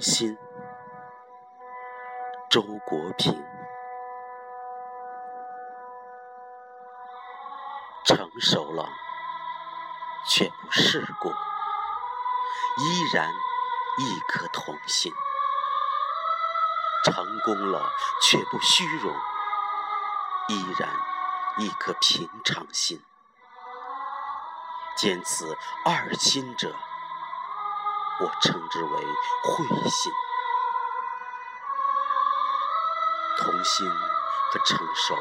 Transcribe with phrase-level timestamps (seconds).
[0.00, 0.38] 心，
[2.48, 3.34] 周国平。
[8.04, 8.88] 成熟了，
[10.24, 13.28] 却不世故，依然
[13.98, 15.12] 一颗童心；
[17.04, 17.90] 成功了，
[18.22, 19.12] 却不虚荣，
[20.48, 20.88] 依然
[21.58, 23.02] 一颗平常心。
[24.96, 26.72] 见此二心者。
[28.20, 28.90] 我称之为
[29.44, 30.12] 慧心，
[33.38, 35.16] 童心和成熟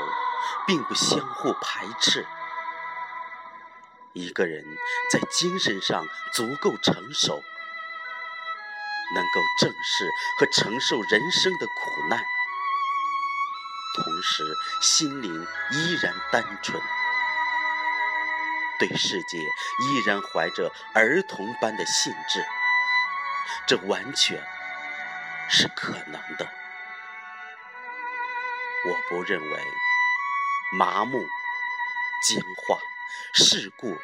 [0.66, 2.26] 并不相互排斥。
[4.14, 4.66] 一个人
[5.12, 7.44] 在精神上足够成熟，
[9.14, 12.20] 能够正视和承受人生的苦难，
[13.96, 14.44] 同时
[14.82, 16.82] 心灵依然单纯，
[18.80, 22.44] 对世界依然怀着儿童般的兴致。
[23.66, 24.42] 这完全
[25.50, 26.48] 是可能的。
[28.86, 29.64] 我不认为
[30.78, 31.28] 麻木、
[32.24, 32.80] 僵化、
[33.34, 33.98] 世故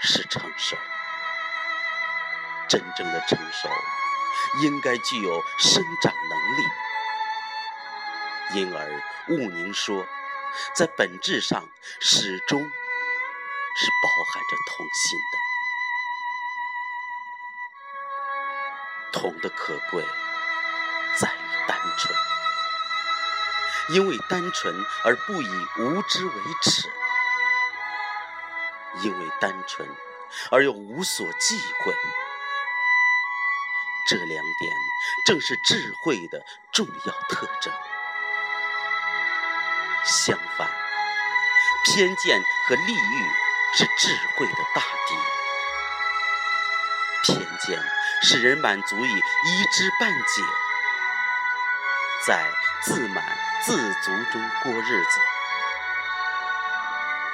[0.00, 0.76] 是成熟。
[2.66, 3.68] 真正的成熟
[4.62, 6.62] 应该具有生长能力。
[8.54, 10.06] 因而，悟宁说，
[10.74, 11.68] 在本质上
[12.00, 12.66] 始终是
[14.02, 15.43] 包含着童心的。
[19.14, 20.04] 童的可贵
[21.16, 22.12] 在于单纯，
[23.90, 26.90] 因为单纯而不以无知为耻，
[29.02, 29.88] 因为单纯
[30.50, 31.94] 而又无所忌讳。
[34.08, 34.72] 这两点
[35.24, 37.72] 正是智慧的重要特征。
[40.04, 40.68] 相反，
[41.84, 43.30] 偏见和利欲
[43.76, 45.43] 是智慧的大敌。
[48.22, 50.42] 使人满足以一知半解，
[52.26, 52.44] 在
[52.82, 53.24] 自满
[53.64, 55.20] 自足中过日子，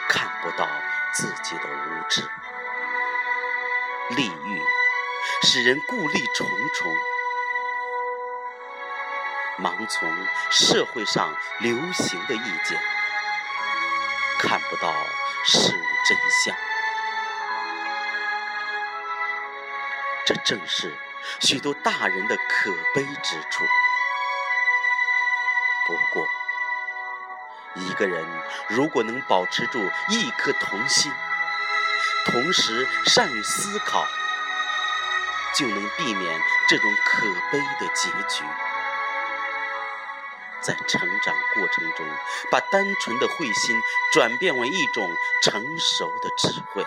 [0.08, 0.68] 看不到
[1.12, 2.22] 自己的无知；
[4.10, 4.62] 利欲
[5.42, 6.96] 使人顾虑重重，
[9.58, 12.80] 盲从社会上流行的意见，
[14.38, 14.92] 看不到
[15.44, 16.69] 事物真相。
[20.30, 20.94] 这正是
[21.40, 23.64] 许多大人的可悲之处。
[25.84, 26.24] 不过，
[27.74, 28.24] 一个人
[28.68, 31.10] 如果能保持住一颗童心，
[32.26, 34.06] 同时善于思考，
[35.56, 38.44] 就能避免这种可悲的结局。
[40.60, 42.06] 在成长过程中，
[42.52, 43.76] 把单纯的慧心
[44.12, 45.12] 转变为一种
[45.42, 46.86] 成熟的智慧。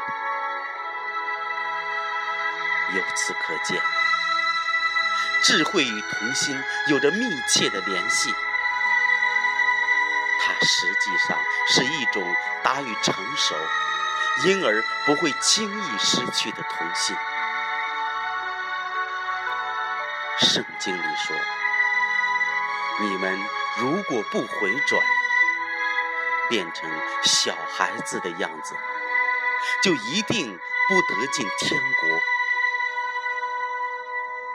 [2.91, 3.81] 由此可见，
[5.41, 8.33] 智慧与童心有着密切的联系。
[10.39, 11.39] 它实际上
[11.69, 12.23] 是一种
[12.61, 13.55] 达于成熟，
[14.45, 17.15] 因而不会轻易失去的童心。
[20.39, 21.35] 圣经里说
[23.01, 23.39] ：“你们
[23.77, 25.01] 如果不回转，
[26.49, 26.89] 变成
[27.23, 28.75] 小孩子的样子，
[29.81, 32.09] 就一定不得进天国。”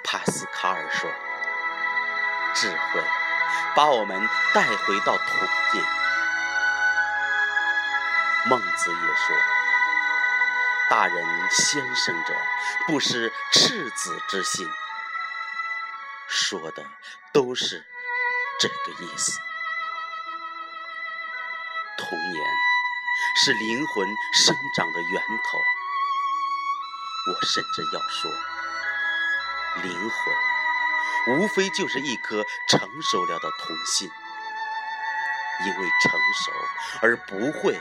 [0.04, 1.10] 帕斯卡尔说
[2.54, 3.02] ：“智慧
[3.74, 5.84] 把我们带回到童年。”
[8.48, 9.36] 孟子也说
[10.88, 12.34] ：“大人先生者，
[12.86, 14.66] 不失赤子之心。”
[16.28, 16.86] 说的
[17.32, 17.84] 都是
[18.60, 19.38] 这个意思。
[21.98, 22.50] 童年
[23.36, 25.58] 是灵魂生长的源头。
[27.28, 28.32] 我甚至要说。
[29.82, 34.10] 灵魂无非就是一颗成熟了的童心，
[35.66, 36.52] 因为成熟
[37.02, 37.78] 而不会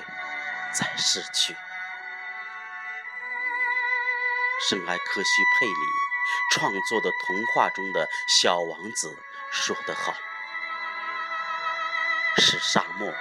[0.73, 1.55] 再失去。
[4.69, 5.73] 圣埃克西佩里
[6.51, 9.17] 创作的童话中的小王子
[9.51, 10.13] 说得好
[12.37, 13.13] ：“是沙漠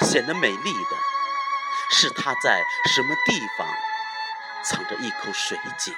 [0.00, 0.96] 显得美丽的，
[1.90, 3.68] 是他在什么地方
[4.64, 5.94] 藏着一口水井。”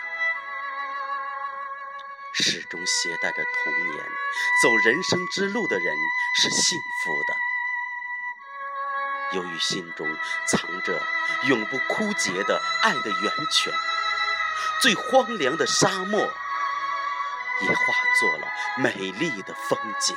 [2.42, 4.04] 始终携带着童年
[4.60, 5.96] 走人生之路的人
[6.34, 7.36] 是幸福的。
[9.32, 10.06] 由于心中
[10.46, 11.00] 藏着
[11.44, 13.72] 永不枯竭的爱的源泉，
[14.82, 16.20] 最荒凉的沙漠
[17.60, 20.16] 也化作了美丽的风景。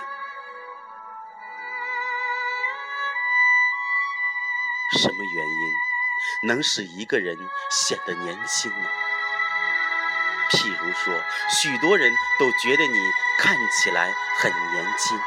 [4.98, 5.74] 什么原因
[6.48, 7.38] 能使一个人
[7.70, 8.90] 显得年轻呢？
[10.50, 15.20] 譬如说，许多人都觉得你看起来很年轻。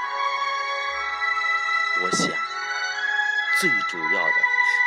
[2.02, 2.28] 我想，
[3.60, 4.34] 最主要的，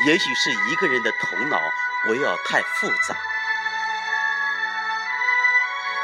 [0.06, 1.60] 也许是一个人的头脑
[2.06, 3.16] 不要太复杂。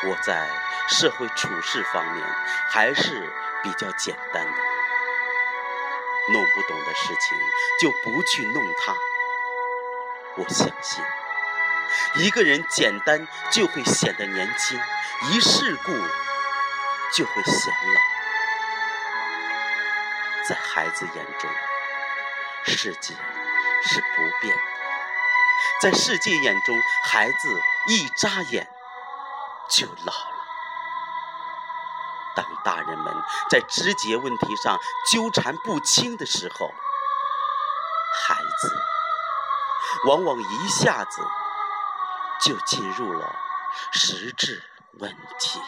[0.06, 0.48] 我在
[0.90, 2.24] 社会处事方面
[2.70, 3.34] 还是
[3.64, 4.52] 比较简单的，
[6.34, 7.38] 弄不懂的事情
[7.80, 8.94] 就不去弄它。
[10.36, 11.04] 我相信，
[12.16, 14.80] 一个人简单就会显得年轻，
[15.30, 15.92] 一世故
[17.14, 18.02] 就会显老。
[20.48, 21.50] 在孩子眼中，
[22.64, 23.14] 世界
[23.84, 24.64] 是不变的；
[25.82, 28.68] 在世界眼中，孩子一眨眼。
[29.70, 30.38] 就老了。
[32.34, 33.14] 当大人们
[33.50, 34.80] 在肢节问题上
[35.12, 36.72] 纠缠不清的时候，
[38.28, 38.82] 孩子
[40.06, 41.22] 往往一下子
[42.40, 43.36] 就进入了
[43.92, 44.62] 实质
[45.00, 45.60] 问题。